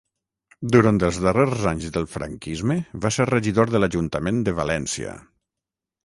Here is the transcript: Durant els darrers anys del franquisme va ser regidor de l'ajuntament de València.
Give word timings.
Durant 0.75 0.99
els 1.07 1.17
darrers 1.25 1.65
anys 1.71 1.91
del 1.97 2.07
franquisme 2.13 2.77
va 3.03 3.11
ser 3.17 3.27
regidor 3.31 3.73
de 3.75 3.81
l'ajuntament 3.83 4.41
de 4.49 4.55
València. 4.61 5.13